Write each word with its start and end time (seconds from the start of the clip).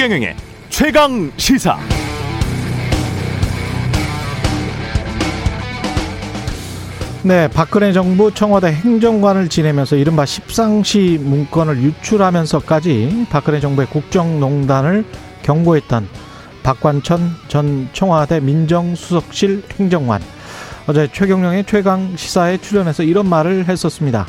최경영의 0.00 0.34
최강 0.70 1.30
시사. 1.36 1.78
네, 7.22 7.48
박근혜 7.48 7.92
정부 7.92 8.32
청와대 8.32 8.68
행정관을 8.68 9.50
지내면서 9.50 9.96
이른바 9.96 10.24
십상시 10.24 11.18
문건을 11.20 11.82
유출하면서까지 11.82 13.26
박근혜 13.28 13.60
정부의 13.60 13.88
국정농단을 13.88 15.04
경고했던 15.42 16.08
박관천 16.62 17.32
전 17.48 17.90
청와대 17.92 18.40
민정수석실 18.40 19.64
행정관. 19.78 20.22
어제 20.86 21.08
최경령의 21.12 21.64
최강 21.66 22.16
시사에 22.16 22.56
출연해서 22.56 23.02
이런 23.02 23.28
말을 23.28 23.68
했었습니다. 23.68 24.26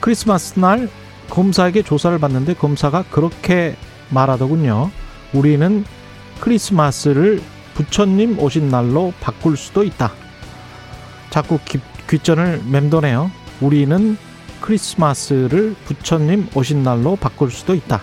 크리스마스 0.00 0.58
날 0.58 0.88
검사에게 1.30 1.84
조사를 1.84 2.18
받는데 2.18 2.54
검사가 2.54 3.04
그렇게 3.12 3.76
말하더군요. 4.10 4.90
우리는 5.32 5.84
크리스마스를 6.40 7.42
부처님 7.74 8.38
오신 8.38 8.68
날로 8.68 9.12
바꿀 9.20 9.56
수도 9.56 9.82
있다. 9.84 10.12
자꾸 11.30 11.58
기, 11.64 11.78
귀전을 12.08 12.62
맴도네요. 12.66 13.30
우리는 13.60 14.16
크리스마스를 14.60 15.76
부처님 15.84 16.48
오신 16.54 16.82
날로 16.82 17.16
바꿀 17.16 17.50
수도 17.50 17.74
있다. 17.74 18.00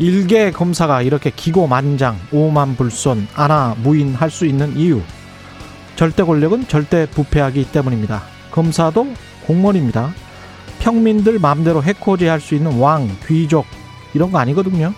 일개 0.00 0.50
검사가 0.50 1.02
이렇게 1.02 1.30
기고만장, 1.30 2.18
오만불손, 2.32 3.28
아나 3.34 3.76
무인 3.82 4.14
할 4.14 4.30
수 4.30 4.44
있는 4.46 4.76
이유. 4.76 5.00
절대 5.94 6.24
권력은 6.24 6.66
절대 6.66 7.06
부패하기 7.06 7.70
때문입니다. 7.70 8.22
검사도 8.50 9.06
공무원입니다. 9.46 10.12
평민들 10.80 11.38
마음대로 11.38 11.82
해코지 11.82 12.26
할 12.26 12.40
수 12.40 12.56
있는 12.56 12.78
왕, 12.78 13.08
귀족 13.28 13.66
이런 14.14 14.32
거 14.32 14.38
아니거든요. 14.38 14.92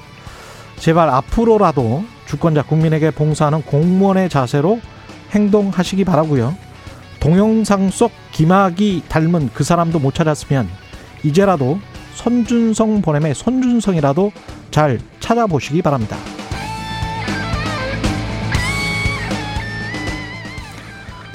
제발 0.79 1.09
앞으로라도 1.11 2.05
주권자 2.27 2.63
국민에게 2.63 3.11
봉사하는 3.11 3.63
공무원의 3.63 4.29
자세로 4.29 4.81
행동하시기 5.31 6.05
바라고요. 6.05 6.55
동영상 7.21 7.91
속 7.91 8.13
김학이 8.33 9.03
닮은 9.09 9.51
그 9.55 9.65
사람도 9.65 9.99
못 9.99 10.15
찾았으면 10.15 10.69
이제라도 11.23 11.79
손준성 12.15 13.03
보냄의 13.03 13.35
손준성이라도 13.35 14.33
잘 14.71 15.01
찾아보시기 15.21 15.83
바랍니다. 15.83 16.17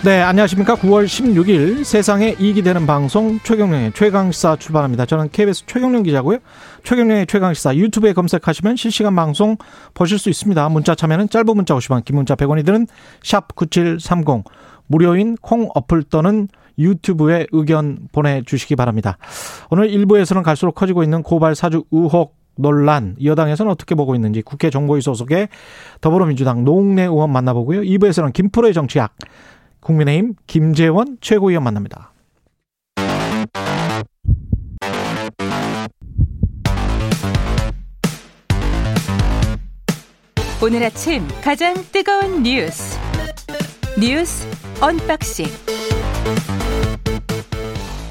네, 0.04 0.20
안녕하십니까. 0.20 0.78
9월 0.78 1.06
16일 1.06 1.84
세상에 1.84 2.36
이익이 2.40 2.64
되는 2.64 2.88
방송 2.88 3.38
최경령의 3.44 3.92
최강시사 3.94 4.56
출발합니다. 4.56 5.06
저는 5.06 5.30
KBS 5.30 5.68
최경령 5.68 6.02
기자고요. 6.02 6.40
최경령의 6.84 7.28
최강시사 7.28 7.76
유튜브에 7.76 8.14
검색하시면 8.14 8.78
실시간 8.78 9.16
방송 9.16 9.58
보실 9.94 10.18
수 10.18 10.32
있습니다. 10.32 10.70
문자 10.70 10.96
참여는 10.96 11.30
짧은 11.30 11.56
문자 11.56 11.76
50원, 11.76 12.04
긴 12.04 12.16
문자 12.16 12.34
100원이 12.34 12.66
드는 12.66 12.88
샵 13.22 13.54
9730 13.54 14.44
무료인 14.88 15.38
콩 15.40 15.70
어플 15.76 16.06
또는 16.10 16.48
유튜브에 16.80 17.46
의견 17.52 18.08
보내주시기 18.12 18.76
바랍니다. 18.76 19.20
오늘 19.70 19.88
1부에서는 19.92 20.42
갈수록 20.42 20.72
커지고 20.72 21.04
있는 21.04 21.22
고발 21.22 21.54
사주 21.54 21.84
의혹 21.92 22.36
논란 22.56 23.18
여당에서는 23.24 23.72
어떻게 23.72 23.94
보고 23.94 24.16
있는지 24.16 24.42
국회 24.42 24.72
정보위 24.72 25.02
소속의 25.02 25.50
더불어민주당 26.02 26.64
노웅래 26.64 27.04
의원 27.04 27.32
만나보고요. 27.32 27.82
2부에서는 27.82 28.34
김프로의 28.34 28.74
정치학 28.74 29.14
국민의힘 29.82 30.36
김재원 30.48 31.18
최고위원 31.20 31.64
만납니다. 31.64 32.14
오늘 40.64 40.84
아침 40.84 41.28
가장 41.44 41.74
뜨거운 41.92 42.44
뉴스 42.44 43.00
뉴스 44.00 44.47
언박싱 44.80 45.47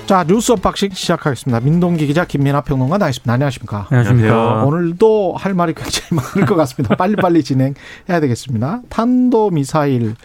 자 0.07 0.25
뉴스 0.25 0.51
언박싱 0.51 0.91
시작하겠습니다. 0.91 1.61
민동기 1.61 2.09
기자 2.09 2.25
김민아 2.25 2.63
평론가 2.63 2.99
나와 2.99 3.07
있습니다. 3.07 3.33
안녕하십니까? 3.33 3.87
안녕하십니까? 3.89 4.65
오늘도 4.65 5.37
할 5.37 5.55
말이 5.55 5.73
굉장히 5.75 6.09
많을 6.17 6.49
것 6.49 6.57
같습니다. 6.57 6.97
빨리빨리 6.97 7.45
진행해야 7.45 8.19
되겠습니다. 8.21 8.83
탄도 8.89 9.51
미사일 9.51 10.17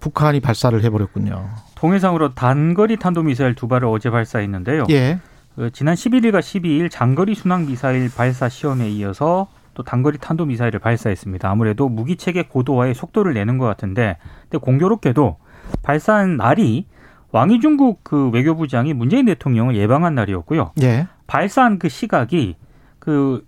북한이 0.00 0.40
발사를 0.40 0.82
해버렸군요. 0.82 1.48
통해상으로 1.74 2.34
단거리 2.34 2.96
탄도미사일 2.96 3.54
두 3.54 3.68
발을 3.68 3.88
어제 3.88 4.10
발사했는데요. 4.10 4.84
예. 4.90 5.18
그 5.54 5.70
지난 5.70 5.94
11일과 5.94 6.40
12일 6.40 6.90
장거리 6.90 7.34
순항 7.34 7.66
미사일 7.66 8.10
발사 8.14 8.48
시험에 8.48 8.88
이어서 8.90 9.48
또 9.74 9.82
단거리 9.82 10.18
탄도 10.18 10.46
미사일을 10.46 10.80
발사했습니다. 10.80 11.50
아무래도 11.50 11.88
무기 11.88 12.16
체계 12.16 12.42
고도화에 12.42 12.94
속도를 12.94 13.34
내는 13.34 13.58
것 13.58 13.66
같은데, 13.66 14.16
근데 14.42 14.58
공교롭게도 14.58 15.36
발사한 15.82 16.36
날이 16.36 16.86
왕이 17.32 17.60
중국 17.60 18.00
그 18.02 18.30
외교부장이 18.30 18.94
문재인 18.94 19.26
대통령을 19.26 19.76
예방한 19.76 20.14
날이었고요. 20.14 20.72
예. 20.82 21.08
발사한 21.26 21.78
그 21.78 21.88
시각이 21.88 22.56
그 22.98 23.44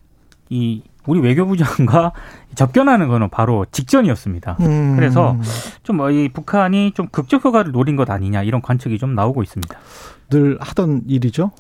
이 0.50 0.82
우리 1.08 1.20
외교부 1.20 1.56
장과 1.56 2.12
접견하는 2.54 3.08
거는 3.08 3.30
바로 3.30 3.64
직전이었습니다. 3.70 4.58
음. 4.60 4.94
그래서 4.96 5.36
좀 5.82 5.98
이 6.10 6.28
북한이 6.32 6.92
좀 6.92 7.08
극적 7.08 7.44
효과를 7.44 7.72
노린 7.72 7.96
것 7.96 8.08
아니냐 8.10 8.42
이런 8.42 8.62
관측이 8.62 8.98
좀 8.98 9.14
나오고 9.14 9.42
있습니다. 9.42 9.76
늘 10.30 10.58
하던 10.60 11.02
일이죠. 11.08 11.50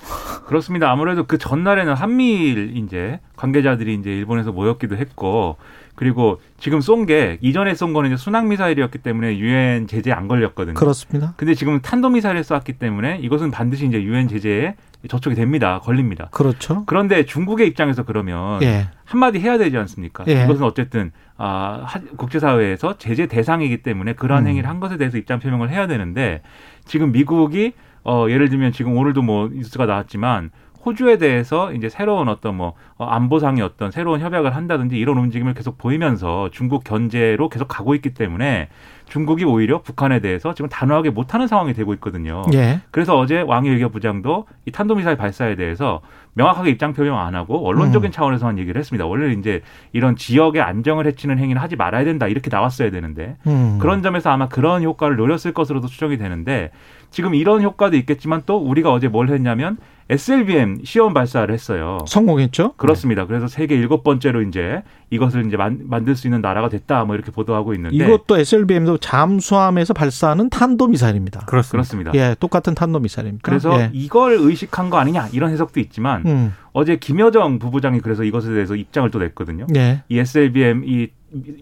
그렇습니다. 0.46 0.90
아무래도 0.90 1.24
그 1.26 1.38
전날에는 1.38 1.94
한미일 1.94 2.76
이제 2.76 3.18
관계자들이 3.36 3.94
이제 3.94 4.10
일본에서 4.10 4.52
모였기도 4.52 4.96
했고 4.96 5.56
그리고 5.94 6.40
지금 6.60 6.80
쏜 6.80 7.06
게 7.06 7.38
이전에 7.40 7.74
쏜 7.74 7.92
거는 7.94 8.10
이제 8.10 8.16
순항 8.16 8.48
미사일이었기 8.48 8.98
때문에 8.98 9.38
유엔 9.38 9.86
제재 9.88 10.12
안 10.12 10.28
걸렸거든요. 10.28 10.74
그렇습니다. 10.74 11.32
근데 11.36 11.54
지금 11.54 11.80
탄도 11.80 12.10
미사일을 12.10 12.44
쐈기 12.44 12.74
때문에 12.74 13.18
이것은 13.22 13.50
반드시 13.50 13.86
이제 13.86 14.02
유엔 14.02 14.28
제재에 14.28 14.74
저촉이 15.06 15.36
됩니다. 15.36 15.78
걸립니다. 15.80 16.28
그렇죠. 16.32 16.84
그런데 16.86 17.24
중국의 17.24 17.68
입장에서 17.68 18.04
그러면 18.04 18.60
예. 18.62 18.88
한마디 19.04 19.38
해야 19.38 19.56
되지 19.56 19.76
않습니까? 19.76 20.24
예. 20.26 20.44
이것은 20.44 20.64
어쨌든 20.64 21.12
아, 21.36 21.82
하- 21.84 22.00
국제사회에서 22.16 22.98
제재 22.98 23.26
대상이기 23.26 23.82
때문에 23.82 24.14
그러한 24.14 24.44
음. 24.44 24.48
행위를 24.48 24.68
한 24.68 24.80
것에 24.80 24.96
대해서 24.96 25.16
입장 25.16 25.38
표명을 25.38 25.70
해야 25.70 25.86
되는데 25.86 26.42
지금 26.84 27.12
미국이 27.12 27.74
어, 28.04 28.26
예를 28.28 28.48
들면 28.48 28.72
지금 28.72 28.96
오늘도 28.96 29.22
뭐 29.22 29.48
뉴스가 29.52 29.86
나왔지만 29.86 30.50
호주에 30.84 31.18
대해서 31.18 31.72
이제 31.72 31.88
새로운 31.88 32.28
어떤 32.28 32.56
뭐 32.56 32.74
어, 32.96 33.04
안보상의 33.06 33.62
어떤 33.62 33.90
새로운 33.90 34.20
협약을 34.20 34.54
한다든지 34.54 34.96
이런 34.96 35.18
움직임을 35.18 35.54
계속 35.54 35.78
보이면서 35.78 36.50
중국 36.52 36.84
견제로 36.84 37.48
계속 37.48 37.68
가고 37.68 37.94
있기 37.94 38.14
때문에 38.14 38.68
중국이 39.06 39.44
오히려 39.44 39.80
북한에 39.82 40.20
대해서 40.20 40.54
지금 40.54 40.68
단호하게 40.68 41.10
못하는 41.10 41.46
상황이 41.46 41.72
되고 41.72 41.94
있거든요. 41.94 42.44
예. 42.52 42.80
그래서 42.90 43.18
어제 43.18 43.40
왕이 43.40 43.70
외교부장도 43.70 44.46
이 44.66 44.70
탄도미사일 44.70 45.16
발사에 45.16 45.56
대해서 45.56 46.00
명확하게 46.34 46.70
입장 46.70 46.92
표명 46.92 47.18
안 47.18 47.34
하고 47.34 47.66
언론적인 47.66 48.10
음. 48.10 48.12
차원에서만 48.12 48.58
얘기를 48.58 48.78
했습니다. 48.78 49.06
원래 49.06 49.32
이제 49.32 49.62
이런 49.92 50.14
지역의 50.14 50.62
안정을 50.62 51.06
해치는 51.06 51.38
행위는 51.38 51.60
하지 51.60 51.74
말아야 51.76 52.04
된다 52.04 52.28
이렇게 52.28 52.48
나왔어야 52.50 52.90
되는데 52.90 53.36
음. 53.46 53.78
그런 53.80 54.02
점에서 54.02 54.30
아마 54.30 54.48
그런 54.48 54.82
효과를 54.82 55.16
노렸을 55.16 55.52
것으로도 55.52 55.88
추정이 55.88 56.18
되는데 56.18 56.70
지금 57.10 57.34
이런 57.34 57.62
효과도 57.62 57.96
있겠지만 57.96 58.42
또 58.46 58.58
우리가 58.58 58.92
어제 58.92 59.08
뭘 59.08 59.30
했냐면 59.30 59.78
SLBM 60.10 60.80
시험 60.84 61.12
발사를 61.12 61.52
했어요. 61.52 61.98
성공했죠. 62.06 62.72
그렇습니다. 62.76 63.26
그래서 63.26 63.46
세계 63.46 63.76
일곱 63.76 64.02
번째로 64.02 64.40
이제 64.42 64.82
이것을 65.10 65.46
이제 65.46 65.56
만, 65.56 65.80
만들 65.84 66.16
수 66.16 66.26
있는 66.26 66.40
나라가 66.40 66.68
됐다 66.68 67.04
뭐 67.04 67.14
이렇게 67.14 67.30
보도하고 67.30 67.74
있는데 67.74 67.94
이것도 67.94 68.38
SLBM도 68.38 68.98
잠수함에서 68.98 69.92
발사하는 69.92 70.48
탄도 70.48 70.88
미사일입니다. 70.88 71.40
그렇습니다. 71.40 71.72
그렇습니다. 71.72 72.12
예, 72.14 72.34
똑같은 72.40 72.74
탄도 72.74 73.00
미사일입니다. 73.00 73.42
그래서 73.42 73.78
예. 73.80 73.90
이걸 73.92 74.36
의식한 74.38 74.88
거 74.88 74.96
아니냐 74.98 75.28
이런 75.32 75.50
해석도 75.50 75.78
있지만 75.80 76.22
음. 76.26 76.54
어제 76.72 76.96
김여정 76.96 77.58
부부장이 77.58 78.00
그래서 78.00 78.24
이것에 78.24 78.48
대해서 78.48 78.76
입장을 78.76 79.10
또 79.10 79.18
냈거든요. 79.18 79.66
예. 79.76 80.02
이 80.08 80.18
SLBM 80.18 80.84
이 80.86 81.08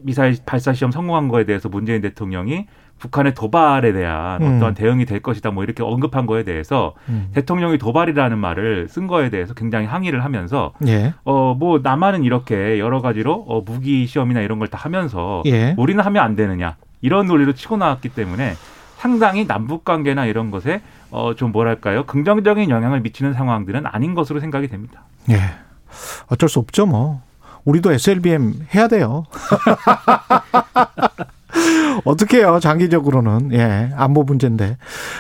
미사일 0.02 0.36
발사 0.46 0.72
시험 0.72 0.92
성공한 0.92 1.28
거에 1.28 1.44
대해서 1.44 1.68
문재인 1.68 2.00
대통령이 2.00 2.66
북한의 2.98 3.34
도발에 3.34 3.92
대한 3.92 4.42
음. 4.42 4.56
어떠한 4.56 4.74
대응이 4.74 5.04
될 5.04 5.20
것이다 5.20 5.50
뭐 5.50 5.64
이렇게 5.64 5.82
언급한 5.82 6.26
거에 6.26 6.44
대해서 6.44 6.94
음. 7.08 7.28
대통령이 7.34 7.78
도발이라는 7.78 8.38
말을 8.38 8.88
쓴 8.88 9.06
거에 9.06 9.28
대해서 9.30 9.54
굉장히 9.54 9.86
항의를 9.86 10.24
하면서 10.24 10.72
예. 10.86 11.12
어뭐 11.24 11.80
남한은 11.82 12.24
이렇게 12.24 12.78
여러 12.78 13.00
가지로 13.02 13.44
어 13.48 13.60
무기 13.60 14.06
시험이나 14.06 14.40
이런 14.40 14.58
걸 14.58 14.68
다 14.68 14.78
하면서 14.78 15.42
예. 15.46 15.74
우리는 15.76 16.02
하면 16.02 16.24
안 16.24 16.36
되느냐 16.36 16.76
이런 17.02 17.26
논리로 17.26 17.52
치고 17.52 17.76
나왔기 17.76 18.08
때문에 18.10 18.54
상당히 18.96 19.46
남북 19.46 19.84
관계나 19.84 20.24
이런 20.26 20.50
것에 20.50 20.80
어 21.10 21.34
좀 21.34 21.52
뭐랄까요 21.52 22.04
긍정적인 22.06 22.70
영향을 22.70 23.00
미치는 23.00 23.34
상황들은 23.34 23.84
아닌 23.86 24.14
것으로 24.14 24.40
생각이 24.40 24.68
됩니다. 24.68 25.02
예. 25.30 25.36
어쩔 26.28 26.48
수 26.48 26.58
없죠, 26.58 26.86
뭐. 26.86 27.20
우리도 27.64 27.92
SLBM 27.92 28.66
해야 28.74 28.88
돼요. 28.88 29.24
어떻게 32.04 32.38
해요, 32.38 32.58
장기적으로는. 32.60 33.52
예, 33.52 33.90
안보 33.96 34.22
문제인데. 34.22 34.76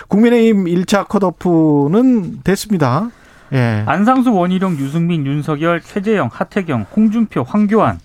국민의힘 0.08 0.64
1차 0.64 1.08
컷오프는 1.08 2.42
됐습니다. 2.42 3.10
예. 3.52 3.84
안상수, 3.86 4.32
원희룡, 4.32 4.78
유승민, 4.78 5.26
윤석열, 5.26 5.80
최재형, 5.80 6.30
하태경, 6.32 6.86
홍준표, 6.94 7.42
황교안 7.42 7.98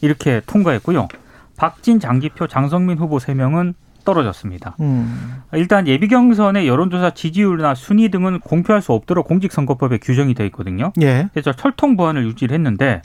이렇게 0.00 0.40
통과했고요. 0.46 1.08
박진, 1.56 2.00
장기표, 2.00 2.46
장성민 2.48 2.98
후보 2.98 3.18
세명은 3.18 3.74
떨어졌습니다. 4.04 4.76
음. 4.80 5.42
일단 5.54 5.88
예비 5.88 6.08
경선의 6.08 6.68
여론조사 6.68 7.10
지지율이나 7.10 7.74
순위 7.74 8.10
등은 8.10 8.40
공표할 8.40 8.82
수 8.82 8.92
없도록 8.92 9.26
공직선거법에 9.26 9.98
규정이 9.98 10.34
돼 10.34 10.44
있거든요. 10.46 10.92
예. 11.00 11.28
그래서 11.32 11.52
철통 11.52 11.96
보안을 11.96 12.26
유지를 12.26 12.54
했는데 12.54 13.00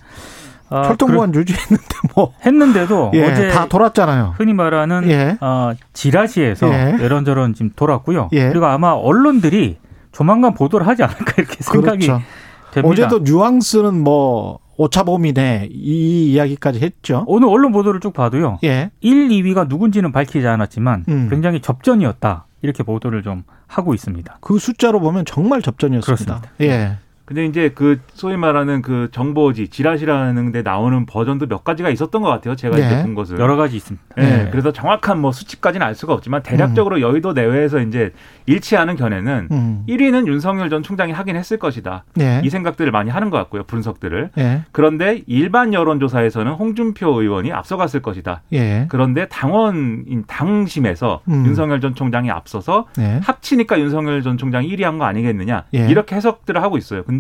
어, 0.70 0.84
철통보안 0.84 1.34
유지했는데 1.34 1.84
뭐 2.16 2.34
했는데도 2.46 3.12
예, 3.16 3.24
어제 3.24 3.50
다 3.50 3.68
돌았잖아요. 3.68 4.36
흔히 4.38 4.54
말하는 4.54 5.10
예. 5.10 5.38
어, 5.42 5.74
지라시에서 5.94 6.72
예. 6.72 6.98
이런저런 7.00 7.54
지금 7.54 7.72
돌았고요. 7.76 8.30
예. 8.34 8.50
그리고 8.50 8.66
아마 8.68 8.92
언론들이 8.92 9.78
조만간 10.12 10.54
보도를 10.54 10.88
하지 10.88 11.04
않을까 11.04 11.34
이렇게 11.38 11.58
생각이 11.60 12.08
그렇죠. 12.08 12.24
됩니다. 12.72 12.90
어제도 12.90 13.20
뉘앙스는 13.24 14.04
뭐 14.04 14.60
오차범위네 14.78 15.70
이 15.72 16.32
이야기까지 16.32 16.80
했죠. 16.80 17.26
오늘 17.28 17.50
언론 17.50 17.72
보도를 17.72 18.00
쭉 18.00 18.14
봐도요. 18.14 18.60
예. 18.64 18.92
1, 19.02 19.28
2위가 19.28 19.68
누군지는 19.68 20.12
밝히지 20.12 20.48
않았지만 20.48 21.06
음. 21.10 21.28
굉장히 21.30 21.60
접전이었다. 21.60 22.46
이렇게 22.62 22.84
보도를 22.84 23.24
좀 23.24 23.44
하고 23.68 23.94
있습니다. 23.94 24.38
그 24.42 24.58
숫자로 24.58 25.00
보면 25.00 25.26
정말 25.26 25.62
접전이었습니다. 25.62 26.42
그렇습니다. 26.42 26.52
예. 26.62 26.98
근데 27.30 27.46
이제 27.46 27.70
그 27.76 28.00
소위 28.16 28.38
말하는 28.38 28.82
그 28.82 29.10
정보지 29.12 29.68
지라시라는 29.68 30.52
데 30.52 30.64
나오는 30.64 31.06
버전도 31.06 31.46
몇 31.46 31.64
가지가 31.64 31.92
있었던 31.92 32.24
것 32.24 32.28
같아요. 32.28 32.56
제가 32.56 32.76
네. 32.76 32.88
이제 32.88 33.04
본 33.04 33.14
것은. 33.14 33.38
여러 33.38 33.56
가지 33.56 33.76
있습니다. 33.76 34.04
예, 34.18 34.22
네. 34.24 34.48
그래서 34.50 34.72
정확한 34.72 35.20
뭐 35.22 35.32
수치까지는 35.32 35.86
알 35.86 35.94
수가 35.94 36.14
없지만 36.14 36.42
대략적으로 36.42 37.02
여의도 37.02 37.34
내외에서 37.34 37.82
이제 37.82 38.14
일치하는 38.48 38.96
견해는 38.96 39.48
음. 39.52 39.84
1위는 39.88 40.26
윤석열 40.26 40.72
전 40.72 40.82
총장이 40.82 41.12
하긴 41.12 41.36
했을 41.36 41.58
것이다. 41.60 42.04
예. 42.20 42.42
이 42.44 42.50
생각들을 42.50 42.92
많이 42.92 43.12
하는 43.12 43.30
것 43.30 43.38
같고요. 43.38 43.62
분석들을. 43.66 44.32
예. 44.40 44.64
그런데 44.72 45.22
일반 45.28 45.72
여론조사에서는 45.76 46.52
홍준표 46.54 47.22
의원이 47.22 47.52
앞서갔을 47.52 48.02
것이다. 48.02 48.42
예. 48.54 48.88
그런데 48.90 49.28
당원인 49.28 50.24
당심에서 50.26 51.22
음. 51.30 51.46
윤석열 51.46 51.80
전 51.80 51.94
총장이 51.94 52.32
앞서서 52.32 52.88
예. 52.98 53.20
합치니까 53.22 53.80
윤석열 53.80 54.24
전 54.24 54.40
총장이 54.40 54.68
1위 54.76 54.82
한 54.82 54.98
거 54.98 55.06
아니겠느냐. 55.06 55.66
예. 55.76 55.88
이렇게 55.88 56.16
해석들을 56.16 56.60
하고 56.64 56.78
있어요. 56.78 57.04
근데 57.04 57.19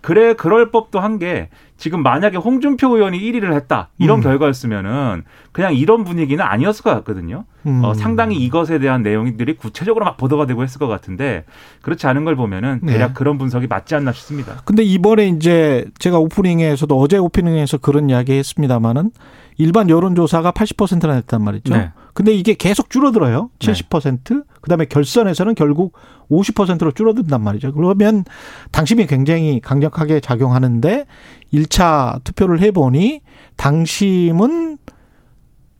그래 0.00 0.34
그럴 0.34 0.70
법도 0.70 1.00
한 1.00 1.18
게 1.18 1.48
지금 1.78 2.02
만약에 2.02 2.36
홍준표 2.36 2.96
의원이 2.96 3.20
1위를 3.20 3.54
했다. 3.54 3.88
이런 3.98 4.18
음. 4.18 4.22
결과였으면은 4.22 5.22
그냥 5.52 5.74
이런 5.74 6.02
분위기는 6.04 6.44
아니었을 6.44 6.82
것 6.82 6.90
같거든요. 6.96 7.44
음. 7.66 7.84
어, 7.84 7.94
상당히 7.94 8.36
이것에 8.36 8.80
대한 8.80 9.02
내용들이 9.02 9.56
구체적으로 9.56 10.04
막 10.04 10.16
보도가 10.16 10.46
되고 10.46 10.64
했을 10.64 10.80
것 10.80 10.88
같은데 10.88 11.44
그렇지 11.82 12.08
않은 12.08 12.24
걸 12.24 12.34
보면은 12.34 12.80
대략 12.80 13.08
네. 13.08 13.14
그런 13.14 13.38
분석이 13.38 13.68
맞지 13.68 13.94
않나 13.94 14.10
싶습니다. 14.12 14.60
근데 14.64 14.82
이번에 14.82 15.28
이제 15.28 15.86
제가 16.00 16.18
오프닝에서도 16.18 16.98
어제 16.98 17.16
오프닝에서 17.16 17.78
그런 17.78 18.10
이야기 18.10 18.32
했습니다마는 18.32 19.12
일반 19.56 19.88
여론조사가 19.88 20.52
80%나 20.52 21.14
됐단 21.20 21.42
말이죠. 21.42 21.74
네. 21.74 21.92
근데 22.12 22.32
이게 22.32 22.54
계속 22.54 22.90
줄어들어요. 22.90 23.50
네. 23.60 23.72
70%. 23.72 24.44
그다음에 24.60 24.86
결선에서는 24.86 25.54
결국 25.54 25.96
50%로 26.30 26.92
줄어든단 26.92 27.42
말이죠. 27.42 27.72
그러면 27.72 28.24
당심이 28.72 29.06
굉장히 29.06 29.60
강력하게 29.60 30.20
작용하는데 30.20 31.06
1차 31.52 32.22
투표를 32.24 32.60
해보니 32.60 33.20
당심은 33.56 34.78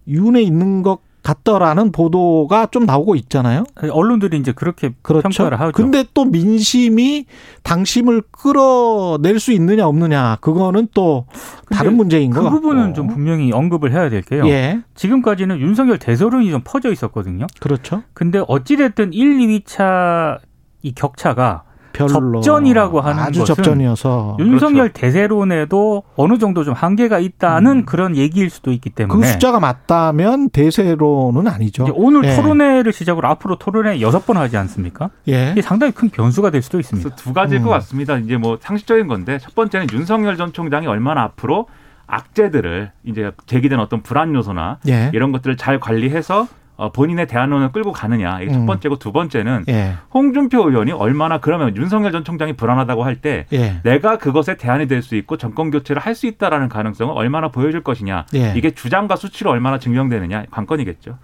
윤에 0.07 0.43
있는 0.43 0.83
것 0.83 1.01
같더라는 1.23 1.93
보도가 1.93 2.69
좀 2.71 2.87
나오고 2.87 3.15
있잖아요. 3.17 3.65
언론들이 3.91 4.39
이제 4.39 4.53
그렇게 4.53 4.95
그렇죠. 5.03 5.29
평가를 5.29 5.61
하죠. 5.61 5.73
근데 5.73 6.05
또 6.15 6.25
민심이 6.25 7.27
당심을 7.65 8.23
끌어낼 8.31 9.39
수 9.39 9.53
있느냐 9.53 9.87
없느냐 9.87 10.39
그거는 10.41 10.89
또 10.95 11.27
다른 11.71 11.97
문제인 11.97 12.31
것 12.31 12.41
그 12.41 12.45
같고. 12.45 12.61
부분은 12.61 12.95
좀 12.95 13.09
분명히 13.09 13.53
언급을 13.53 13.93
해야 13.93 14.09
될 14.09 14.23
게요. 14.23 14.47
예, 14.49 14.81
지금까지는 14.95 15.61
윤석열 15.61 15.99
대서론이 15.99 16.51
좀 16.51 16.63
퍼져 16.65 16.91
있었거든요. 16.93 17.47
그렇죠. 17.61 18.03
근데 18.15 18.41
어찌 18.49 18.77
됐든 18.77 19.13
1, 19.13 19.39
2위차 19.39 20.39
이 20.83 20.93
격차가 20.95 21.65
별로 21.93 22.41
접전이라고 22.41 23.01
하는 23.01 23.23
아주 23.23 23.41
것은 23.41 23.55
접전이어서 23.55 24.37
윤석열 24.41 24.91
대세론에도 24.91 26.03
어느 26.17 26.39
정도 26.39 26.65
좀 26.65 26.75
한계가 26.75 27.19
있다는 27.19 27.79
음. 27.79 27.85
그런 27.85 28.17
얘기일 28.17 28.51
수도 28.51 28.73
있기 28.73 28.91
그 28.91 28.95
때문에 28.95 29.27
숫자가 29.27 29.61
맞다면 29.61 30.51
대세로는 30.51 31.47
아니죠. 31.49 31.85
이제 31.85 31.93
오늘 31.95 32.25
예. 32.25 32.37
토론회를 32.37 32.93
시작으로 32.93 33.29
앞으로 33.29 33.57
토론회 33.57 34.01
여섯 34.01 34.27
번 34.27 34.37
하지 34.37 34.57
않습니까? 34.57 35.11
예, 35.29 35.51
이게 35.53 35.63
상당히 35.63 35.93
큰 35.93 36.09
변수가 36.09 36.51
될 36.51 36.63
수도 36.63 36.79
있습니다. 36.79 37.09
그래서 37.09 37.23
두 37.23 37.33
가지일 37.33 37.61
음. 37.61 37.65
것 37.65 37.71
같습니다. 37.71 38.17
이제 38.19 38.37
뭐 38.37 38.59
상식적인 38.61 39.07
건데 39.09 39.39
첫 39.39 39.55
번째는 39.55 39.89
윤석열 39.93 40.37
전 40.37 40.53
총장이 40.53 40.87
얼마나 40.87 41.23
앞으로 41.23 41.67
악재들을 42.07 42.91
이제 43.05 43.33
제기된 43.47 43.79
어떤 43.79 44.03
불안 44.03 44.35
요소나 44.35 44.79
예, 44.89 45.11
이런 45.13 45.31
것들을 45.33 45.57
잘 45.57 45.79
관리해서 45.79 46.49
어, 46.79 46.93
본인의 46.93 47.27
대안론을 47.27 47.73
끌고 47.73 47.91
가느냐 47.93 48.41
이게 48.41 48.53
첫 48.53 48.61
음. 48.61 48.67
번째고 48.67 49.01
두 49.01 49.11
번째는 49.11 49.65
예, 49.69 49.95
홍준표 50.15 50.71
의원이 50.71 50.93
얼마나 50.93 51.39
그러면 51.39 51.77
윤석열 51.77 52.13
전 52.13 52.23
총장이 52.25 52.53
불안하다고 52.55 53.03
할때 53.05 53.47
예, 53.53 53.81
내가 53.83 54.17
그것에 54.17 54.57
대안이 54.57 54.87
될 54.87 55.03
수 55.03 55.17
있고 55.17 55.37
정권 55.37 55.71
교체를 55.73 56.01
할 56.01 56.15
수 56.15 56.27
있다라는 56.27 56.69
가능성을 56.69 57.13
얼마나 57.17 57.49
보여줄 57.49 57.83
것이냐 57.83 58.27
예. 58.35 58.53
이게 58.57 58.71
주장과 58.71 59.17
수치로 59.17 59.51
얼마나 59.51 59.79
증명되느냐 59.79 60.45
관건이겠죠. 60.53 61.19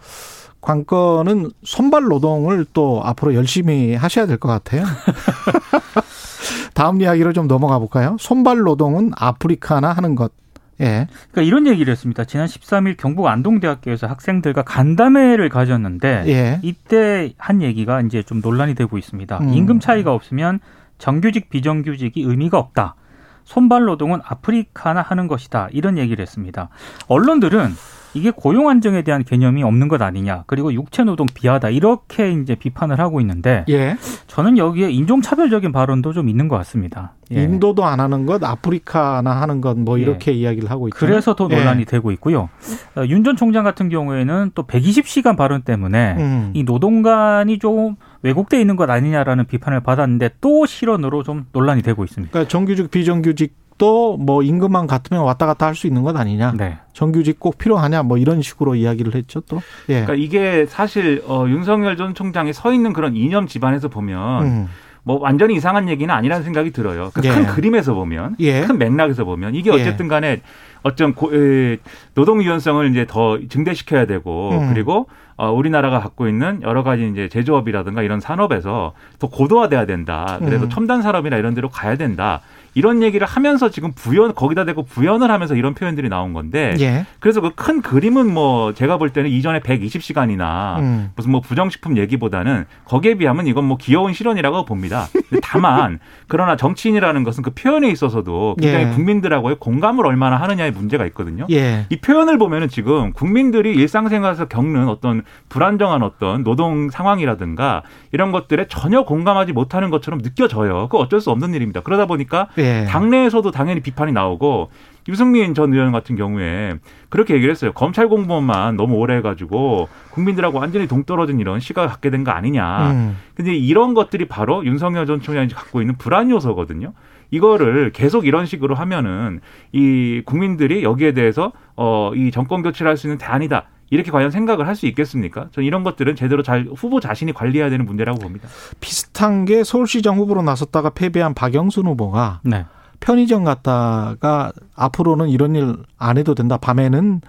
관건은 0.60 1.50
선발 1.64 2.04
노동을 2.04 2.64
또 2.72 3.00
앞으로 3.04 3.34
열심히 3.34 3.94
하셔야 3.94 4.26
될 4.26 4.38
것 4.38 4.48
같아요. 4.48 4.84
다음 6.74 7.00
이야기로 7.00 7.32
좀 7.32 7.46
넘어가 7.46 7.78
볼까요? 7.78 8.16
손발 8.18 8.58
노동은 8.58 9.12
아프리카나 9.16 9.92
하는 9.92 10.14
것. 10.14 10.32
예. 10.80 11.06
그러니까 11.30 11.42
이런 11.42 11.66
얘기를 11.66 11.90
했습니다. 11.90 12.24
지난 12.24 12.46
13일 12.46 12.96
경북 12.96 13.26
안동대학교에서 13.26 14.06
학생들과 14.06 14.62
간담회를 14.62 15.48
가졌는데 15.48 16.24
예. 16.26 16.60
이때 16.62 17.32
한 17.38 17.62
얘기가 17.62 18.00
이제 18.02 18.22
좀 18.22 18.40
논란이 18.40 18.74
되고 18.74 18.98
있습니다. 18.98 19.38
음. 19.38 19.54
임금 19.54 19.80
차이가 19.80 20.12
없으면 20.12 20.60
정규직 20.98 21.50
비정규직이 21.50 22.22
의미가 22.22 22.58
없다. 22.58 22.96
손발 23.44 23.84
노동은 23.84 24.20
아프리카나 24.24 25.02
하는 25.02 25.28
것이다. 25.28 25.68
이런 25.72 25.98
얘기를 25.98 26.22
했습니다. 26.22 26.70
언론들은 27.08 27.74
이게 28.14 28.30
고용 28.30 28.68
안정에 28.68 29.02
대한 29.02 29.24
개념이 29.24 29.62
없는 29.62 29.88
것 29.88 30.00
아니냐. 30.00 30.44
그리고 30.46 30.72
육체 30.72 31.04
노동 31.04 31.26
비하다. 31.32 31.70
이렇게 31.70 32.32
이제 32.32 32.54
비판을 32.54 32.98
하고 32.98 33.20
있는데 33.20 33.64
예. 33.68 33.96
저는 34.26 34.58
여기에 34.58 34.90
인종 34.90 35.20
차별적인 35.20 35.72
발언도 35.72 36.12
좀 36.12 36.28
있는 36.28 36.48
것 36.48 36.56
같습니다. 36.58 37.12
예. 37.32 37.42
인도도 37.42 37.84
안 37.84 38.00
하는 38.00 38.26
것, 38.26 38.42
아프리카나 38.42 39.40
하는 39.40 39.60
것, 39.60 39.78
뭐 39.78 39.98
예. 39.98 40.02
이렇게 40.02 40.32
이야기를 40.32 40.70
하고 40.70 40.88
있죠. 40.88 40.96
그래서 40.98 41.34
더 41.34 41.48
논란이 41.48 41.80
예. 41.80 41.84
되고 41.84 42.10
있고요. 42.12 42.48
어, 42.96 43.04
윤전 43.06 43.36
총장 43.36 43.64
같은 43.64 43.88
경우에는 43.88 44.52
또 44.54 44.64
120시간 44.64 45.36
발언 45.36 45.62
때문에 45.62 46.16
음. 46.18 46.50
이 46.54 46.62
노동관이 46.62 47.58
좀 47.58 47.96
왜곡돼 48.22 48.60
있는 48.60 48.76
것 48.76 48.88
아니냐라는 48.88 49.46
비판을 49.46 49.80
받았는데 49.80 50.30
또 50.40 50.66
실언으로 50.66 51.22
좀 51.22 51.46
논란이 51.52 51.82
되고 51.82 52.04
있습니다. 52.04 52.32
그러니까 52.32 52.48
정규직, 52.48 52.90
비정규직 52.90 53.63
도 53.78 54.16
뭐 54.18 54.42
임금만 54.42 54.86
같으면 54.86 55.22
왔다 55.24 55.46
갔다 55.46 55.66
할 55.66 55.74
수 55.74 55.86
있는 55.86 56.02
것 56.02 56.16
아니냐. 56.16 56.54
네. 56.56 56.78
정규직 56.92 57.40
꼭 57.40 57.58
필요하냐, 57.58 58.02
뭐 58.04 58.16
이런 58.18 58.40
식으로 58.42 58.74
이야기를 58.76 59.14
했죠, 59.14 59.40
또. 59.40 59.56
예. 59.88 60.02
그러니까 60.04 60.14
이게 60.14 60.66
사실 60.68 61.22
어, 61.26 61.44
윤석열 61.48 61.96
전 61.96 62.14
총장이 62.14 62.52
서 62.52 62.72
있는 62.72 62.92
그런 62.92 63.16
이념 63.16 63.46
집안에서 63.48 63.88
보면 63.88 64.42
음. 64.44 64.68
뭐 65.02 65.18
완전히 65.20 65.54
이상한 65.56 65.88
얘기는 65.88 66.12
아니라는 66.14 66.44
생각이 66.44 66.70
들어요. 66.70 67.10
그 67.12 67.20
예. 67.24 67.28
큰 67.30 67.46
그림에서 67.46 67.92
보면, 67.94 68.36
예. 68.40 68.62
큰 68.62 68.78
맥락에서 68.78 69.24
보면 69.24 69.54
이게 69.54 69.70
예. 69.70 69.74
어쨌든 69.74 70.08
간에 70.08 70.40
어떤 70.82 71.14
고, 71.14 71.34
에, 71.34 71.78
노동 72.14 72.42
유연성을 72.42 72.88
이제 72.90 73.06
더 73.08 73.38
증대시켜야 73.48 74.06
되고 74.06 74.50
음. 74.52 74.72
그리고 74.72 75.08
어, 75.36 75.50
우리나라가 75.50 75.98
갖고 75.98 76.28
있는 76.28 76.62
여러 76.62 76.82
가지 76.84 77.08
이제 77.10 77.28
제조업이라든가 77.28 78.02
이런 78.02 78.20
산업에서 78.20 78.92
더 79.18 79.28
고도화돼야 79.28 79.84
된다. 79.84 80.38
그래서 80.38 80.66
음. 80.66 80.70
첨단 80.70 81.02
산업이나 81.02 81.36
이런 81.38 81.54
데로 81.54 81.68
가야 81.68 81.96
된다. 81.96 82.40
이런 82.74 83.02
얘기를 83.02 83.26
하면서 83.26 83.70
지금 83.70 83.92
부연 83.92 84.34
거기다 84.34 84.64
대고 84.64 84.84
부연을 84.84 85.30
하면서 85.30 85.54
이런 85.54 85.74
표현들이 85.74 86.08
나온 86.08 86.32
건데 86.32 86.74
예. 86.78 87.06
그래서 87.18 87.40
그 87.40 87.64
큰 87.64 87.80
그림은 87.80 88.32
뭐 88.32 88.74
제가 88.74 88.98
볼 88.98 89.08
때는 89.08 89.30
이전에 89.30 89.60
120시간이나 89.60 90.78
음. 90.80 91.10
무슨 91.16 91.30
뭐 91.30 91.40
부정식품 91.40 91.96
얘기보다는 91.96 92.66
거기에 92.84 93.14
비하면 93.14 93.46
이건 93.46 93.64
뭐 93.64 93.78
귀여운 93.78 94.12
실언이라고 94.12 94.66
봅니다. 94.66 95.06
다만 95.42 95.98
그러나 96.28 96.56
정치인이라는 96.56 97.24
것은 97.24 97.42
그 97.42 97.50
표현에 97.52 97.88
있어서도 97.88 98.56
굉장히 98.60 98.86
예. 98.86 98.90
국민들하고의 98.90 99.56
공감을 99.60 100.06
얼마나 100.06 100.36
하느냐의 100.36 100.72
문제가 100.72 101.06
있거든요. 101.06 101.46
예. 101.50 101.86
이 101.88 101.96
표현을 102.00 102.36
보면은 102.36 102.68
지금 102.68 103.12
국민들이 103.12 103.72
일상생활에서 103.72 104.46
겪는 104.46 104.88
어떤 104.88 105.22
불안정한 105.48 106.02
어떤 106.02 106.44
노동 106.44 106.90
상황이라든가 106.90 107.82
이런 108.12 108.30
것들에 108.32 108.66
전혀 108.68 109.04
공감하지 109.04 109.52
못하는 109.52 109.88
것처럼 109.88 110.20
느껴져요. 110.20 110.88
그 110.90 110.98
어쩔 110.98 111.20
수 111.20 111.30
없는 111.30 111.54
일입니다. 111.54 111.80
그러다 111.80 112.04
보니까 112.06 112.48
예. 112.64 112.84
당내에서도 112.88 113.50
당연히 113.50 113.80
비판이 113.80 114.12
나오고 114.12 114.70
유승민 115.08 115.52
전 115.54 115.72
의원 115.74 115.92
같은 115.92 116.16
경우에 116.16 116.74
그렇게 117.10 117.34
얘기를 117.34 117.50
했어요. 117.52 117.72
검찰 117.72 118.08
공무원만 118.08 118.76
너무 118.76 118.94
오래 118.94 119.16
해가지고 119.16 119.88
국민들하고 120.10 120.58
완전히 120.58 120.86
동떨어진 120.88 121.38
이런 121.40 121.60
시각을 121.60 121.88
갖게 121.90 122.08
된 122.10 122.24
거 122.24 122.30
아니냐. 122.30 122.90
음. 122.92 123.18
근데 123.34 123.54
이런 123.54 123.92
것들이 123.92 124.26
바로 124.26 124.64
윤석열 124.64 125.04
전 125.06 125.20
총장이 125.20 125.48
갖고 125.48 125.82
있는 125.82 125.96
불안 125.98 126.30
요소거든요. 126.30 126.94
이거를 127.30 127.90
계속 127.92 128.26
이런 128.26 128.46
식으로 128.46 128.74
하면은 128.76 129.40
이 129.72 130.22
국민들이 130.24 130.82
여기에 130.84 131.12
대해서 131.12 131.52
어 131.76 132.12
이 132.14 132.30
정권 132.30 132.62
교체를 132.62 132.88
할 132.90 132.96
수 132.96 133.06
있는 133.06 133.18
대안이다. 133.18 133.64
이렇게 133.90 134.10
과연 134.10 134.30
생각을 134.30 134.66
할 134.66 134.74
수 134.74 134.86
있겠습니까? 134.86 135.48
저는 135.52 135.66
이런 135.66 135.84
것들은 135.84 136.16
제대로 136.16 136.42
잘 136.42 136.66
후보 136.74 136.98
자신이 137.00 137.32
관리해야 137.32 137.70
되는 137.70 137.84
문제라고 137.86 138.18
봅니다. 138.18 138.48
비슷한 138.80 139.44
게 139.44 139.62
서울시장 139.62 140.16
후보로 140.18 140.42
나섰다가 140.42 140.90
패배한 140.90 141.34
박영순 141.34 141.86
후보가 141.86 142.40
네. 142.44 142.64
편의점 143.00 143.44
갔다가 143.44 144.52
앞으로는 144.74 145.28
이런 145.28 145.54
일 145.54 145.76
안 145.98 146.18
해도 146.18 146.34
된다. 146.34 146.56
밤에는 146.56 147.20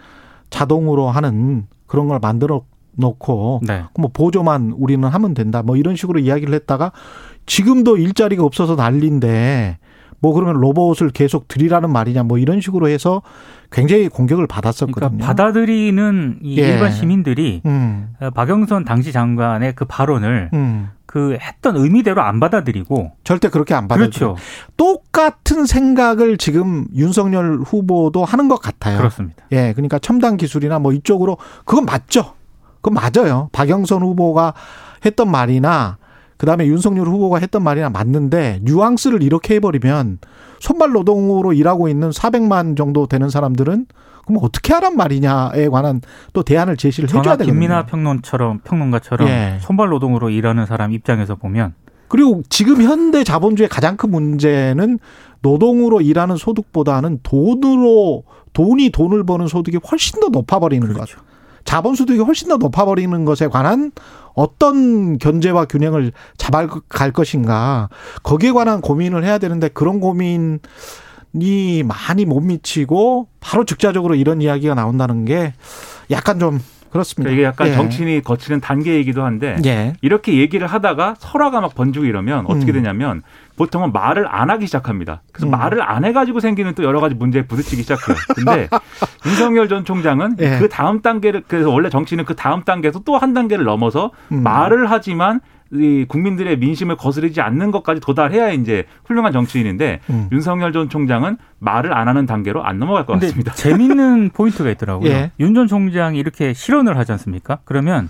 자동으로 0.49 1.09
하는 1.09 1.67
그런 1.87 2.07
걸 2.07 2.19
만들어 2.19 2.63
놓고 2.97 3.61
네. 3.67 3.83
뭐 3.99 4.09
보조만 4.13 4.73
우리는 4.75 5.07
하면 5.07 5.33
된다. 5.33 5.61
뭐 5.61 5.75
이런 5.77 5.95
식으로 5.95 6.19
이야기를 6.19 6.53
했다가 6.53 6.91
지금도 7.45 7.97
일자리가 7.97 8.43
없어서 8.43 8.75
난리인데 8.75 9.77
뭐 10.25 10.33
그러면 10.33 10.59
로봇을 10.59 11.11
계속 11.11 11.47
들이라는 11.47 11.91
말이냐 11.91 12.23
뭐 12.23 12.39
이런 12.39 12.59
식으로 12.59 12.87
해서 12.89 13.21
굉장히 13.71 14.09
공격을 14.09 14.47
받았었거든요. 14.47 14.95
그러니까 14.95 15.27
받아들이는 15.27 16.39
이 16.41 16.59
예. 16.59 16.69
일반 16.69 16.91
시민들이 16.91 17.61
음. 17.67 18.09
어, 18.19 18.31
박영선 18.31 18.85
당시 18.85 19.11
장관의 19.11 19.73
그 19.75 19.85
발언을 19.85 20.49
음. 20.51 20.89
그 21.05 21.37
했던 21.39 21.77
의미대로 21.77 22.23
안 22.23 22.39
받아들이고 22.39 23.11
절대 23.23 23.49
그렇게 23.49 23.75
안 23.75 23.87
받아들여. 23.87 24.29
그렇죠. 24.29 24.35
똑같은 24.77 25.67
생각을 25.67 26.39
지금 26.39 26.87
윤석열 26.95 27.59
후보도 27.59 28.25
하는 28.25 28.47
것 28.47 28.59
같아요. 28.59 28.97
그렇습니다. 28.97 29.43
예, 29.51 29.73
그러니까 29.73 29.99
첨단 29.99 30.37
기술이나 30.37 30.79
뭐 30.79 30.91
이쪽으로 30.91 31.37
그건 31.65 31.85
맞죠. 31.85 32.33
그건 32.81 32.95
맞아요. 32.95 33.49
박영선 33.51 34.01
후보가 34.01 34.55
했던 35.05 35.29
말이나 35.29 35.99
그다음에 36.37 36.67
윤석열 36.67 37.07
후보가 37.07 37.39
했던 37.39 37.63
말이나 37.63 37.89
맞는데 37.89 38.59
뉘앙스를 38.63 39.23
이렇게 39.23 39.55
해버리면 39.55 40.19
손발 40.59 40.91
노동으로 40.91 41.53
일하고 41.53 41.87
있는 41.87 42.09
400만 42.09 42.75
정도 42.77 43.07
되는 43.07 43.29
사람들은 43.29 43.85
그럼 44.25 44.39
어떻게 44.43 44.73
하란 44.73 44.97
말이냐에 44.97 45.69
관한 45.69 46.01
또 46.33 46.43
대안을 46.43 46.77
제시를 46.77 47.09
해줘야 47.09 47.23
되거든요. 47.23 47.53
김민아 47.53 47.85
평론처럼 47.85 48.61
평론가처럼 48.63 49.27
예. 49.27 49.57
손발 49.61 49.89
노동으로 49.89 50.29
일하는 50.29 50.65
사람 50.65 50.91
입장에서 50.91 51.35
보면 51.35 51.73
그리고 52.07 52.41
지금 52.49 52.81
현대 52.81 53.23
자본주의 53.23 53.69
가장 53.69 53.97
큰 53.97 54.11
문제는 54.11 54.99
노동으로 55.41 56.01
일하는 56.01 56.37
소득보다는 56.37 57.19
돈으로 57.23 58.23
돈이 58.53 58.89
돈을 58.89 59.25
버는 59.25 59.47
소득이 59.47 59.79
훨씬 59.89 60.19
더 60.19 60.29
높아버리는 60.29 60.87
것. 60.87 60.93
그렇죠. 60.93 61.19
자본 61.65 61.95
소득이 61.95 62.19
훨씬 62.19 62.47
더 62.47 62.57
높아버리는 62.57 63.25
것에 63.25 63.47
관한 63.47 63.91
어떤 64.33 65.17
견제와 65.17 65.65
균형을 65.65 66.13
잡아갈 66.37 67.11
것인가. 67.11 67.89
거기에 68.23 68.51
관한 68.51 68.81
고민을 68.81 69.23
해야 69.25 69.37
되는데 69.37 69.67
그런 69.67 69.99
고민 69.99 70.59
이 71.33 71.83
많이 71.83 72.23
못 72.23 72.39
미치고 72.39 73.27
바로 73.41 73.65
즉자적으로 73.65 74.15
이런 74.15 74.41
이야기가 74.41 74.73
나온다는 74.73 75.25
게 75.25 75.53
약간 76.11 76.39
좀 76.39 76.61
그렇습니다. 76.95 77.29
그러니까 77.29 77.33
이게 77.33 77.43
약간 77.43 77.67
예. 77.67 77.73
정치인이 77.73 78.21
거치는 78.21 78.61
단계이기도 78.61 79.23
한데 79.23 79.57
예. 79.65 79.93
이렇게 80.01 80.37
얘기를 80.37 80.65
하다가 80.65 81.15
설화가 81.19 81.59
막 81.59 81.75
번지고 81.75 82.05
이러면 82.05 82.45
어떻게 82.47 82.71
음. 82.71 82.75
되냐면 82.75 83.21
보통은 83.57 83.91
말을 83.91 84.25
안 84.29 84.49
하기 84.49 84.65
시작합니다. 84.65 85.21
그래서 85.33 85.47
음. 85.47 85.51
말을 85.51 85.81
안 85.81 86.05
해가지고 86.05 86.39
생기는 86.39 86.73
또 86.73 86.83
여러 86.83 87.01
가지 87.01 87.13
문제에 87.13 87.41
부딪히기 87.41 87.81
시작해요. 87.81 88.15
근데 88.33 88.69
윤석열 89.27 89.67
전 89.67 89.83
총장은 89.83 90.37
예. 90.39 90.57
그 90.59 90.69
다음 90.69 91.01
단계를 91.01 91.43
그래서 91.47 91.69
원래 91.69 91.89
정치는 91.89 92.23
그 92.23 92.35
다음 92.35 92.63
단계에서 92.63 92.99
또 92.99 93.15
한 93.17 93.33
단계를 93.33 93.65
넘어서 93.65 94.11
음. 94.31 94.43
말을 94.43 94.89
하지만 94.89 95.41
이 95.71 96.05
국민들의 96.07 96.57
민심을 96.57 96.95
거스르지 96.95 97.41
않는 97.41 97.71
것까지 97.71 97.99
도달해야 97.99 98.51
이제 98.51 98.85
훌륭한 99.05 99.33
정치인인데 99.33 99.99
음. 100.09 100.29
윤석열 100.31 100.71
전 100.71 100.89
총장은 100.89 101.37
말을 101.59 101.93
안 101.93 102.07
하는 102.07 102.25
단계로 102.25 102.63
안 102.63 102.77
넘어갈 102.79 103.05
것 103.05 103.19
같습니다. 103.19 103.53
재밌는 103.55 104.29
포인트가 104.29 104.69
있더라고요. 104.71 105.09
예. 105.09 105.31
윤전 105.39 105.67
총장이 105.67 106.19
이렇게 106.19 106.53
실언을 106.53 106.97
하지 106.97 107.11
않습니까? 107.13 107.59
그러면 107.65 108.09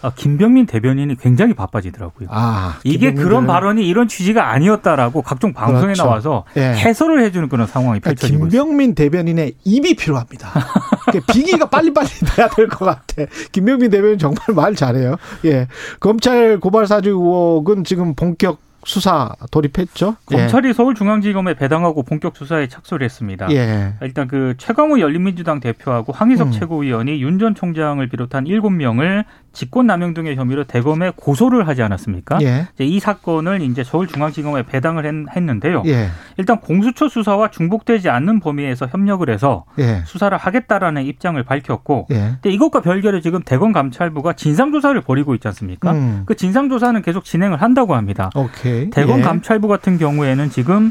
아, 0.00 0.12
김병민 0.14 0.66
대변인이 0.66 1.16
굉장히 1.16 1.54
바빠지더라고요. 1.54 2.28
아 2.30 2.78
이게 2.84 3.14
그런 3.14 3.46
발언이 3.46 3.86
이런 3.86 4.06
취지가 4.06 4.50
아니었다라고 4.52 5.22
각종 5.22 5.52
방송에 5.52 5.94
그렇죠. 5.94 6.04
나와서 6.04 6.44
예. 6.56 6.72
해설을 6.72 7.22
해주는 7.22 7.48
그런 7.48 7.66
상황이 7.66 8.00
그러니까 8.00 8.10
펼쳐지고 8.10 8.46
있어요. 8.46 8.62
김병민 8.64 8.94
대변인의 8.94 9.54
입이 9.64 9.94
필요합니다. 9.94 10.50
그러니까 11.10 11.32
비기가 11.32 11.68
빨리빨리 11.68 12.08
돼야 12.36 12.48
될 12.48 12.68
것 12.68 12.84
같아. 12.84 13.24
김병민 13.52 13.90
대변인 13.90 14.18
정말 14.18 14.40
말 14.54 14.74
잘해요. 14.74 15.16
예. 15.44 15.68
검찰 16.00 16.58
고발 16.60 16.86
사주 16.86 17.10
의혹은 17.10 17.84
지금 17.84 18.14
본격 18.14 18.58
수사 18.84 19.30
돌입했죠. 19.50 20.16
검찰이 20.26 20.72
서울중앙지검에 20.72 21.54
배당하고 21.54 22.02
본격 22.04 22.36
수사에 22.36 22.68
착수를 22.68 23.04
했습니다. 23.04 23.48
예. 23.50 23.56
예. 23.56 23.94
일단 24.02 24.28
그 24.28 24.54
최강우 24.56 25.00
열린민주당 25.00 25.60
대표하고 25.60 26.12
황희석 26.12 26.48
음. 26.48 26.52
최고위원이 26.52 27.20
윤 27.22 27.38
전 27.38 27.54
총장을 27.54 28.04
비롯한 28.08 28.46
일곱 28.48 28.70
명을 28.70 29.24
직권남용 29.52 30.14
등의 30.14 30.36
혐의로 30.36 30.64
대검에 30.64 31.12
고소를 31.16 31.66
하지 31.68 31.82
않았습니까? 31.82 32.38
예. 32.42 32.66
이제 32.74 32.84
이 32.84 32.98
사건을 33.00 33.60
이제 33.62 33.82
서울중앙지검에 33.84 34.64
배당을 34.64 35.04
했- 35.06 35.36
했는데요. 35.36 35.82
예. 35.86 36.08
일단 36.36 36.60
공수처 36.60 37.08
수사와 37.08 37.50
중복되지 37.50 38.08
않는 38.10 38.40
범위에서 38.40 38.86
협력을 38.86 39.28
해서 39.30 39.64
예. 39.78 40.02
수사를 40.06 40.36
하겠다라는 40.36 41.04
입장을 41.04 41.40
밝혔고, 41.42 42.06
예. 42.10 42.14
근데 42.40 42.50
이것과 42.50 42.80
별개로 42.82 43.20
지금 43.20 43.42
대검 43.42 43.72
감찰부가 43.72 44.32
진상 44.34 44.70
조사를 44.72 45.00
벌이고 45.00 45.34
있지 45.34 45.46
않습니까? 45.48 45.92
음. 45.92 46.22
그 46.26 46.34
진상 46.36 46.68
조사는 46.68 47.00
계속 47.02 47.24
진행을 47.24 47.60
한다고 47.62 47.94
합니다. 47.94 48.30
오케이. 48.34 48.67
대검 48.90 49.20
예. 49.20 49.22
감찰부 49.22 49.68
같은 49.68 49.98
경우에는 49.98 50.50
지금 50.50 50.90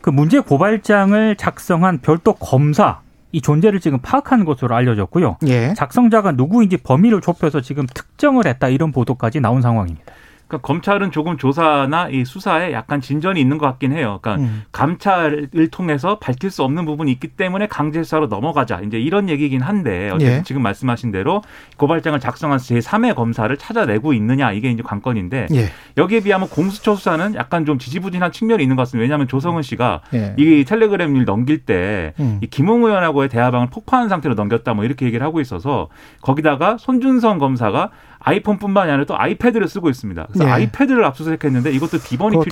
그 0.00 0.10
문제 0.10 0.40
고발장을 0.40 1.36
작성한 1.36 1.98
별도 1.98 2.34
검사 2.34 3.00
이 3.32 3.40
존재를 3.40 3.80
지금 3.80 3.98
파악한 4.00 4.44
것으로 4.44 4.74
알려졌고요. 4.76 5.38
예. 5.48 5.74
작성자가 5.74 6.32
누구인지 6.32 6.76
범위를 6.76 7.20
좁혀서 7.20 7.62
지금 7.62 7.86
특정을 7.92 8.46
했다 8.46 8.68
이런 8.68 8.92
보도까지 8.92 9.40
나온 9.40 9.60
상황입니다. 9.60 10.12
그러니까 10.46 10.66
검찰은 10.66 11.10
조금 11.10 11.36
조사나 11.36 12.08
이 12.10 12.24
수사에 12.24 12.72
약간 12.72 13.00
진전이 13.00 13.40
있는 13.40 13.58
것 13.58 13.66
같긴 13.66 13.92
해요. 13.92 14.18
그러니까 14.20 14.44
음. 14.44 14.62
감찰을 14.72 15.68
통해서 15.70 16.18
밝힐 16.18 16.50
수 16.50 16.62
없는 16.62 16.84
부분이 16.84 17.10
있기 17.12 17.28
때문에 17.28 17.66
강제 17.66 18.02
수사로 18.02 18.26
넘어가자. 18.26 18.80
이제 18.80 18.98
이런 18.98 19.28
얘기긴 19.28 19.62
한데 19.62 20.10
어쨌든 20.10 20.38
예. 20.38 20.42
지금 20.42 20.62
말씀하신 20.62 21.12
대로 21.12 21.42
고발장을 21.76 22.18
작성한 22.20 22.58
제3의 22.58 23.14
검사를 23.14 23.54
찾아내고 23.56 24.12
있느냐 24.14 24.52
이게 24.52 24.70
이제 24.70 24.82
관건인데 24.82 25.46
예. 25.54 25.70
여기에 25.96 26.20
비하면 26.20 26.48
공수처 26.48 26.94
수사는 26.94 27.34
약간 27.34 27.64
좀 27.64 27.78
지지부진한 27.78 28.32
측면이 28.32 28.62
있는 28.62 28.76
것 28.76 28.82
같습니다. 28.82 29.02
왜냐하면 29.02 29.28
조성은 29.28 29.62
씨가 29.62 30.02
예. 30.14 30.34
이 30.36 30.64
텔레그램 30.64 31.16
일 31.16 31.24
넘길 31.24 31.64
때 31.64 32.12
음. 32.20 32.38
이 32.42 32.46
김웅 32.46 32.84
의원하고의 32.84 33.28
대화방을 33.30 33.68
폭파한 33.68 34.08
상태로 34.08 34.34
넘겼다 34.34 34.74
뭐 34.74 34.84
이렇게 34.84 35.06
얘기를 35.06 35.24
하고 35.24 35.40
있어서 35.40 35.88
거기다가 36.20 36.76
손준성 36.78 37.38
검사가 37.38 37.90
아이폰뿐만이 38.24 38.90
아니라 38.90 39.04
또 39.04 39.18
아이패드를 39.18 39.68
쓰고 39.68 39.90
있습니다. 39.90 40.26
그래서 40.32 40.48
예. 40.48 40.52
아이패드를 40.52 41.04
압수수색했는데 41.04 41.72
이것도 41.72 41.98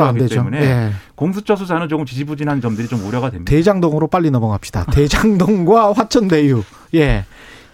안 0.04 0.14
필요하기. 0.14 0.28
때문에 0.28 0.60
예. 0.60 0.90
공수처 1.14 1.56
수사는 1.56 1.88
조금 1.88 2.04
지지부진한 2.04 2.60
점들이 2.60 2.88
좀 2.88 3.04
우려가 3.06 3.30
됩니다. 3.30 3.48
대장동으로 3.50 4.08
빨리 4.08 4.30
넘어갑시다. 4.30 4.86
대장동과 4.92 5.92
화천대유. 5.92 6.62
예. 6.94 7.24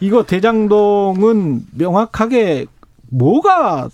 이거 0.01 0.23
대장동은 0.23 1.63
명확하게 1.73 2.67
뭐가 3.11 3.89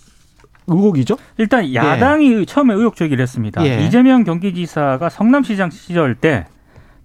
의혹이죠? 0.67 1.17
일단 1.37 1.73
야당이 1.73 2.45
처음에 2.45 2.73
의혹 2.75 2.95
제기를 2.95 3.21
했습니다. 3.23 3.65
예. 3.65 3.85
이재명 3.85 4.23
경기지사가 4.23 5.09
성남시장 5.09 5.71
시절 5.71 6.13
때 6.15 6.45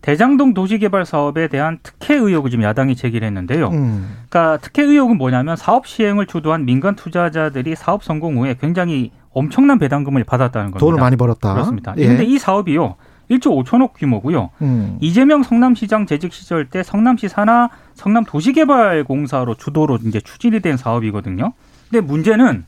대장동 0.03 0.55
도시개발 0.55 1.05
사업에 1.05 1.49
대한 1.49 1.79
특혜 1.83 2.15
의혹을 2.15 2.51
지금 2.51 2.65
야당이 2.65 2.97
제기를 2.97 3.27
했는데요. 3.27 3.69
음. 3.69 4.17
그러니까 4.29 4.59
특혜 4.63 4.83
의혹은 4.83 5.19
뭐냐면 5.19 5.57
사업 5.57 5.87
시행을 5.87 6.27
주도한 6.27 6.65
민간 6.65 6.97
투자자들이 6.97 7.77
사업 7.77 8.03
성공 8.03 8.39
후에 8.39 8.57
굉장히 8.61 9.11
엄청난 9.33 9.79
배당금을 9.79 10.25
받았다는 10.25 10.71
겁니다. 10.73 10.81
돈을 10.81 10.99
많이 10.99 11.17
벌었다. 11.17 11.53
그렇습니다. 11.53 11.95
예. 11.99 12.05
그런데 12.05 12.25
이 12.25 12.39
사업이요. 12.39 12.97
1조 13.31 13.65
5천억 13.65 13.93
규모고요. 13.95 14.51
음. 14.63 14.99
이재명 15.01 15.43
성남시장 15.43 16.07
재직 16.07 16.33
시절 16.33 16.69
때 16.69 16.83
성남시 16.83 17.29
산하 17.29 17.69
성남 17.95 18.25
도시개발공사로 18.25 19.55
주도로 19.55 19.99
이제 20.05 20.21
추진이 20.21 20.61
된 20.61 20.77
사업이거든요. 20.77 21.53
근데 21.89 22.05
문제는 22.05 22.65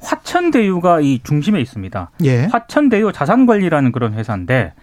화천대유가 0.00 1.00
이 1.00 1.20
중심에 1.22 1.60
있습니다. 1.60 2.10
예. 2.24 2.44
화천대유 2.46 3.12
자산관리라는 3.12 3.92
그런 3.92 4.14
회사인데 4.14 4.74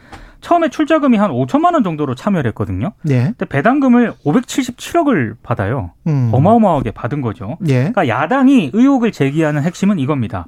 처음에 0.41 0.69
출자금이 0.69 1.17
한 1.17 1.31
5천만 1.31 1.73
원 1.73 1.83
정도로 1.83 2.15
참여를 2.15 2.49
했거든요. 2.49 2.93
예. 3.09 3.33
근데 3.37 3.45
배당금을 3.45 4.13
577억을 4.25 5.35
받아요. 5.43 5.91
음. 6.07 6.29
어마어마하게 6.31 6.91
받은 6.91 7.21
거죠. 7.21 7.57
예. 7.67 7.91
그러니까 7.91 8.07
야당이 8.07 8.71
의혹을 8.73 9.11
제기하는 9.11 9.63
핵심은 9.63 9.99
이겁니다. 9.99 10.45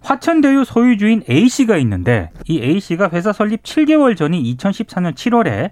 화천대유 0.00 0.64
소유주인 0.64 1.22
A씨가 1.28 1.76
있는데 1.78 2.30
이 2.46 2.60
A씨가 2.62 3.10
회사 3.12 3.32
설립 3.32 3.62
7개월 3.62 4.16
전인 4.16 4.42
2014년 4.42 5.14
7월에 5.14 5.70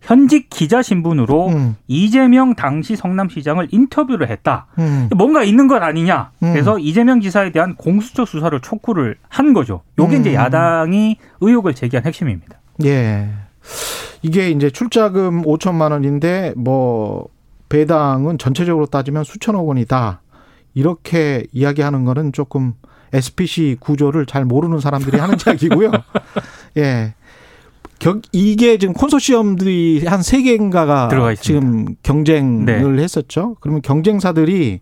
현직 0.00 0.48
기자 0.48 0.80
신분으로 0.80 1.48
음. 1.48 1.76
이재명 1.86 2.54
당시 2.54 2.96
성남시장을 2.96 3.68
인터뷰를 3.70 4.28
했다. 4.30 4.66
음. 4.78 5.08
뭔가 5.16 5.42
있는 5.42 5.66
것 5.66 5.82
아니냐. 5.82 6.30
음. 6.42 6.52
그래서 6.52 6.78
이재명 6.78 7.20
지사에 7.20 7.50
대한 7.50 7.74
공수처 7.74 8.24
수사를 8.24 8.58
촉구를 8.60 9.16
한 9.28 9.52
거죠. 9.52 9.82
요게 9.98 10.16
음. 10.16 10.20
이제 10.20 10.34
야당이 10.34 11.16
의혹을 11.40 11.74
제기한 11.74 12.04
핵심입니다. 12.04 12.57
예. 12.84 13.28
이게 14.22 14.50
이제 14.50 14.70
출자금 14.70 15.42
5천만 15.42 15.92
원인데 15.92 16.52
뭐 16.56 17.28
배당은 17.68 18.38
전체적으로 18.38 18.86
따지면 18.86 19.24
수천억 19.24 19.66
원이다. 19.68 20.22
이렇게 20.74 21.44
이야기하는 21.52 22.04
거는 22.04 22.32
조금 22.32 22.74
SPC 23.12 23.76
구조를 23.80 24.26
잘 24.26 24.44
모르는 24.44 24.80
사람들이 24.80 25.18
하는 25.18 25.36
이야기고요. 25.46 25.90
예. 26.78 27.14
격, 27.98 28.22
이게 28.32 28.78
지금 28.78 28.94
콘소시엄들이 28.94 30.04
한 30.06 30.22
세 30.22 30.42
개인가가 30.42 31.08
들어가 31.08 31.32
있습니다. 31.32 31.66
지금 31.66 31.96
경쟁을 32.02 32.96
네. 32.96 33.02
했었죠. 33.02 33.56
그러면 33.60 33.82
경쟁사들이 33.82 34.80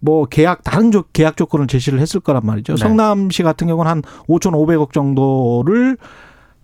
뭐 0.00 0.24
계약 0.26 0.62
다른 0.64 0.90
조, 0.90 1.02
계약 1.12 1.36
조건을 1.36 1.66
제시를 1.66 1.98
했을 2.00 2.20
거란 2.20 2.42
말이죠. 2.44 2.74
네. 2.74 2.78
성남시 2.78 3.42
같은 3.42 3.66
경우는 3.66 3.90
한 3.90 4.02
5,500억 4.28 4.92
정도를 4.92 5.98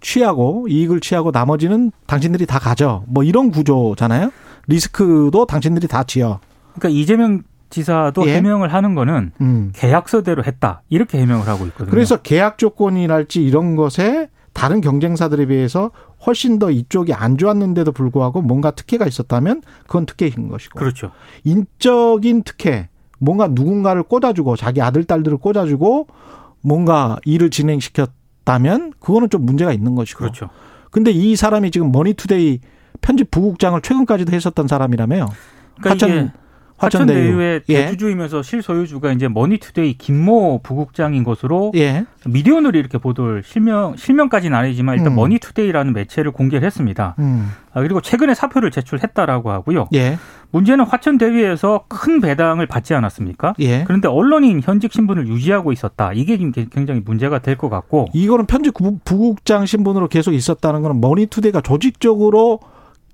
취하고 0.00 0.66
이익을 0.68 1.00
취하고 1.00 1.30
나머지는 1.30 1.92
당신들이 2.06 2.46
다 2.46 2.58
가져. 2.58 3.04
뭐 3.06 3.22
이런 3.22 3.50
구조잖아요. 3.50 4.30
리스크도 4.66 5.46
당신들이 5.46 5.88
다 5.88 6.04
지어. 6.04 6.40
그러니까 6.74 6.88
이재명 6.88 7.42
지사도 7.70 8.26
예. 8.26 8.36
해명을 8.36 8.72
하는 8.72 8.94
거는 8.94 9.32
음. 9.40 9.72
계약서대로 9.74 10.44
했다 10.44 10.82
이렇게 10.88 11.18
해명을 11.18 11.46
하고 11.46 11.64
있거든요. 11.66 11.90
그래서 11.90 12.16
계약 12.16 12.58
조건이랄지 12.58 13.42
이런 13.44 13.76
것에 13.76 14.28
다른 14.52 14.80
경쟁사들에 14.80 15.46
비해서 15.46 15.92
훨씬 16.26 16.58
더 16.58 16.70
이쪽이 16.70 17.14
안 17.14 17.38
좋았는데도 17.38 17.92
불구하고 17.92 18.42
뭔가 18.42 18.72
특혜가 18.72 19.06
있었다면 19.06 19.62
그건 19.86 20.06
특혜인 20.06 20.48
것이고 20.48 20.78
그렇죠. 20.78 21.12
인적인 21.44 22.42
특혜 22.42 22.88
뭔가 23.18 23.46
누군가를 23.48 24.02
꽂아주고 24.02 24.56
자기 24.56 24.82
아들 24.82 25.04
딸들을 25.04 25.38
꽂아주고 25.38 26.08
뭔가 26.62 27.18
일을 27.24 27.50
진행시켰 27.50 28.10
다면 28.50 28.92
그거는 28.98 29.30
좀 29.30 29.46
문제가 29.46 29.72
있는 29.72 29.94
것이고 29.94 30.18
그렇죠. 30.18 30.50
근데 30.90 31.12
이 31.12 31.36
사람이 31.36 31.70
지금 31.70 31.92
머니투데이 31.92 32.58
편집 33.00 33.30
부국장을 33.30 33.80
최근까지도 33.80 34.32
했었던 34.32 34.66
사람이라며요. 34.66 35.28
그러니까 35.80 35.90
화천 35.90 36.32
화천대유의 36.80 37.60
예. 37.68 37.74
대주주이면서 37.86 38.42
실소유주가 38.42 39.12
이제 39.12 39.28
머니투데이 39.28 39.94
김모 39.98 40.60
부국장인 40.62 41.24
것으로 41.24 41.72
예. 41.76 42.04
미디어오늘이 42.26 42.78
이렇게 42.78 42.98
보도를 42.98 43.42
실명 43.44 43.96
실명까지는 43.96 44.56
아니지만 44.56 44.96
일단 44.96 45.12
음. 45.12 45.16
머니투데이라는 45.16 45.92
매체를 45.92 46.32
공개를 46.32 46.66
했습니다. 46.66 47.14
음. 47.18 47.50
아, 47.72 47.80
그리고 47.80 48.00
최근에 48.00 48.34
사표를 48.34 48.70
제출했다라고 48.70 49.50
하고요. 49.50 49.88
예. 49.94 50.18
문제는 50.52 50.84
화천대유에서 50.84 51.84
큰 51.88 52.20
배당을 52.20 52.66
받지 52.66 52.92
않았습니까? 52.94 53.54
예. 53.60 53.84
그런데 53.84 54.08
언론인 54.08 54.60
현직 54.64 54.92
신분을 54.92 55.28
유지하고 55.28 55.70
있었다. 55.72 56.12
이게 56.12 56.36
굉장히 56.36 57.00
문제가 57.04 57.38
될 57.38 57.56
것 57.56 57.68
같고 57.68 58.08
이거는 58.14 58.46
편집 58.46 58.74
부- 58.74 58.98
부국장 59.04 59.66
신분으로 59.66 60.08
계속 60.08 60.32
있었다는 60.32 60.82
거는 60.82 61.00
머니투데이가 61.00 61.60
조직적으로 61.60 62.58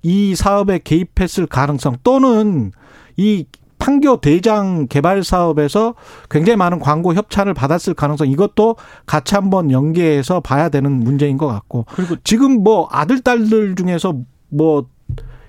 이 0.03 0.35
사업에 0.35 0.79
개입했을 0.83 1.47
가능성 1.47 1.97
또는 2.03 2.71
이 3.17 3.45
판교 3.79 4.21
대장 4.21 4.87
개발 4.87 5.23
사업에서 5.23 5.95
굉장히 6.29 6.57
많은 6.57 6.79
광고 6.79 7.13
협찬을 7.13 7.53
받았을 7.53 7.93
가능성 7.93 8.27
이것도 8.27 8.75
같이 9.05 9.35
한번 9.35 9.71
연계해서 9.71 10.39
봐야 10.39 10.69
되는 10.69 10.91
문제인 10.91 11.37
것 11.37 11.47
같고. 11.47 11.85
그리고 11.93 12.15
지금 12.23 12.63
뭐 12.63 12.87
아들 12.91 13.21
딸들 13.21 13.75
중에서 13.75 14.15
뭐 14.49 14.87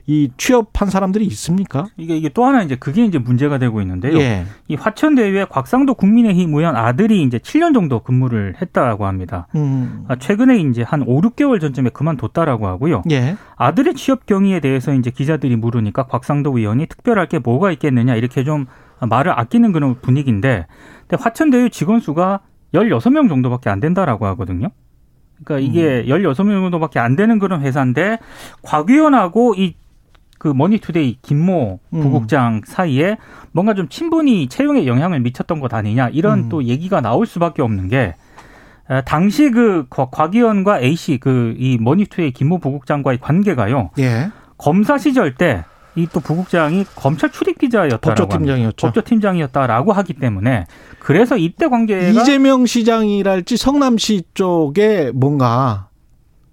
이 0.09 0.31
취업한 0.39 0.89
사람들이 0.89 1.27
있습니까? 1.27 1.85
이게 1.99 2.17
이게 2.17 2.31
또 2.31 2.47
하나 2.47 2.63
이제 2.63 2.77
그게 2.77 3.05
이제 3.05 3.19
문제가 3.19 3.59
되고 3.59 3.83
있는데요. 3.83 4.19
예. 4.19 4.47
이 4.67 4.75
화천 4.75 5.15
대유의 5.15 5.49
곽상도 5.51 5.93
국민의힘 5.93 6.55
의원 6.55 6.77
아들이 6.77 7.23
이제 7.23 7.37
7년 7.37 7.75
정도 7.75 8.01
근무를 8.01 8.55
했다고 8.61 9.05
합니다. 9.05 9.49
음. 9.55 10.07
아, 10.09 10.17
최근에 10.17 10.61
이제 10.61 10.83
한 10.83 11.03
5, 11.03 11.21
6개월 11.21 11.61
전쯤에 11.61 11.91
그만뒀다라고 11.91 12.67
하고요. 12.67 13.03
예. 13.11 13.37
아들의 13.57 13.97
취업 13.97 14.25
경위에 14.25 14.61
대해서 14.61 14.95
이제 14.95 15.11
기자들이 15.11 15.57
물으니까 15.57 16.05
곽상도 16.05 16.57
의원이 16.57 16.87
특별할 16.87 17.27
게 17.27 17.39
뭐가 17.39 17.71
있겠느냐 17.73 18.15
이렇게 18.15 18.45
좀 18.45 18.65
말을 19.01 19.39
아끼는 19.39 19.73
그런 19.73 20.01
분위기인데 20.01 20.67
근데 21.07 21.23
화천 21.23 21.51
대유 21.51 21.69
직원 21.69 22.01
수가 22.01 22.41
16명 22.73 23.29
정도밖에 23.29 23.69
안 23.69 23.79
된다라고 23.79 24.25
하거든요. 24.29 24.69
그러니까 25.45 25.69
이게 25.69 26.05
16명 26.07 26.63
정도밖에 26.63 26.99
안 26.99 27.15
되는 27.15 27.39
그런 27.39 27.61
회사인데 27.61 28.19
곽 28.63 28.89
의원하고 28.89 29.55
이 29.55 29.75
그 30.39 30.49
머니투데이 30.49 31.19
김모 31.23 31.81
음. 31.95 32.01
부국장 32.01 32.63
사이에 32.65 33.17
뭔가 33.53 33.75
좀 33.75 33.89
친분이 33.89 34.49
채용에 34.49 34.87
영향을 34.87 35.21
미쳤던 35.21 35.61
것 35.61 35.73
아니냐 35.75 36.09
이런 36.11 36.39
음. 36.45 36.49
또 36.49 36.65
얘기가 36.65 37.01
나올 37.01 37.27
수밖에 37.27 37.63
없는 37.63 37.89
게 37.89 38.15
에, 38.91 39.03
당시 39.03 39.51
그 39.51 39.87
곽 39.91 40.35
의원과 40.35 40.81
A 40.81 40.95
씨 40.97 41.19
그 41.19 41.55
이 41.59 41.77
머니투데이 41.81 42.31
김모 42.33 42.59
부국장과의 42.59 43.19
관계가요 43.21 43.91
예. 43.99 44.31
검사 44.57 44.97
시절 44.99 45.35
때 45.35 45.65
이 45.97 46.07
또 46.13 46.21
부국장이 46.21 46.85
검찰 46.95 47.29
출입 47.33 47.59
기자였다라고. 47.59 48.01
법조팀장이었죠. 48.29 48.87
법조팀장이었다라고 48.87 49.93
하기 49.93 50.13
때문에 50.15 50.67
그래서 51.01 51.37
이때 51.37 51.67
관계가 51.67 52.21
이재명 52.21 52.67
시장이랄지 52.67 53.57
성남시 53.57 54.23
쪽에 54.35 55.11
뭔가 55.13 55.89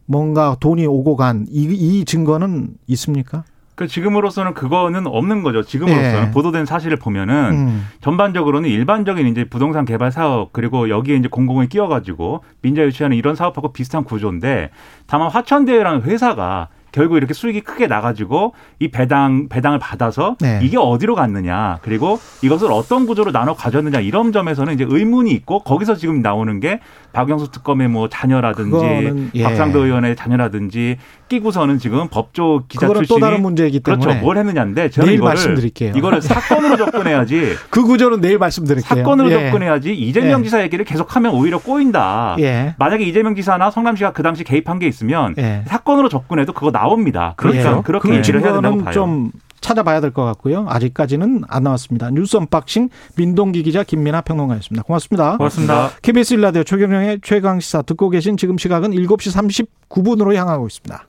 뭔가 0.07 0.55
돈이 0.59 0.87
오고 0.87 1.15
간이 1.15 1.45
이 1.51 2.05
증거는 2.05 2.69
있습니까? 2.87 3.43
그 3.75 3.87
지금으로서는 3.87 4.53
그거는 4.53 5.05
없는 5.05 5.43
거죠. 5.43 5.61
지금으로서는 5.61 6.27
예. 6.27 6.31
보도된 6.31 6.65
사실을 6.65 6.97
보면은 6.97 7.35
음. 7.51 7.87
전반적으로는 8.01 8.69
일반적인 8.69 9.27
이제 9.27 9.43
부동산 9.43 9.83
개발 9.85 10.11
사업 10.11 10.53
그리고 10.53 10.89
여기에 10.89 11.17
이제 11.17 11.27
공공이 11.27 11.67
끼어가지고 11.67 12.43
민자 12.61 12.83
유치하는 12.83 13.17
이런 13.17 13.35
사업하고 13.35 13.73
비슷한 13.73 14.03
구조인데 14.05 14.69
다만 15.07 15.29
화천대유라는 15.29 16.03
회사가 16.03 16.69
결국 16.95 17.17
이렇게 17.17 17.33
수익이 17.33 17.59
크게 17.59 17.87
나가지고 17.87 18.53
이 18.79 18.87
배당 18.87 19.49
배당을 19.49 19.79
받아서 19.79 20.37
네. 20.39 20.61
이게 20.63 20.77
어디로 20.77 21.15
갔느냐 21.15 21.79
그리고 21.81 22.17
이것을 22.41 22.71
어떤 22.71 23.05
구조로 23.05 23.33
나눠 23.33 23.53
가졌느냐 23.53 23.99
이런 23.99 24.31
점에서는 24.31 24.73
이제 24.73 24.85
의문이 24.87 25.29
있고 25.31 25.59
거기서 25.59 25.95
지금 25.95 26.21
나오는 26.21 26.61
게 26.61 26.79
박영수 27.15 27.49
특검의 27.49 27.87
뭐 27.87 28.09
자녀라든지 28.09 28.71
그거는, 28.71 29.31
예. 29.35 29.43
박상도 29.43 29.85
의원의 29.85 30.17
자녀라든지 30.17 30.97
끼고서는 31.29 31.79
지금 31.79 32.09
법조 32.09 32.65
기자 32.67 32.87
그거는 32.87 33.01
또 33.01 33.05
출신이 33.05 33.21
다른 33.21 33.41
문제이기 33.41 33.79
때문에 33.79 34.03
그렇죠 34.03 34.19
뭘 34.19 34.37
했느냐인데 34.37 34.89
저는 34.89 35.07
내일 35.07 35.17
이거를 35.17 35.29
말씀드릴게요. 35.29 35.93
이거를 35.95 36.21
사건으로 36.21 36.75
접근해야지 36.75 37.55
그 37.71 37.83
구조는 37.83 38.19
내일 38.19 38.37
말씀드릴게요. 38.37 38.97
사건으로 38.97 39.31
예. 39.31 39.45
접근해야지 39.45 39.93
이재명 39.95 40.41
예. 40.41 40.43
지사 40.43 40.61
얘기를 40.61 40.83
계속하면 40.83 41.33
오히려 41.33 41.57
꼬인다. 41.57 42.35
예. 42.39 42.75
만약에 42.77 43.05
이재명 43.05 43.33
지사나 43.33 43.71
성남시가 43.71 44.11
그 44.11 44.21
당시 44.21 44.43
개입한 44.43 44.79
게 44.79 44.87
있으면 44.87 45.35
예. 45.37 45.63
사건으로 45.67 46.09
접근해도 46.09 46.51
그거 46.51 46.71
나옵니다. 46.71 47.33
그러니까 47.37 47.77
예. 47.77 47.81
그렇게 47.81 48.09
그 48.09 48.15
얘기를 48.15 48.41
해야 48.41 48.53
된다고 48.53 48.83
봐요. 48.83 48.93
좀 48.93 49.31
찾아봐야 49.61 50.01
될 50.01 50.11
것 50.11 50.23
같고요. 50.23 50.65
아직까지는 50.69 51.43
안 51.47 51.63
나왔습니다. 51.63 52.09
뉴스 52.11 52.37
언박싱 52.37 52.89
민동기 53.17 53.63
기자 53.63 53.83
김민아 53.83 54.21
평론가였습니다. 54.21 54.83
고맙습니다. 54.83 55.37
고맙습니다. 55.37 55.91
KBS 56.01 56.35
일라디오 56.35 56.63
최경영의 56.63 57.19
최강 57.23 57.59
시사 57.59 57.81
듣고 57.81 58.09
계신 58.09 58.37
지금 58.37 58.57
시각은 58.57 58.91
7시 58.91 59.67
39분으로 59.89 60.33
향하고 60.35 60.67
있습니다. 60.67 61.07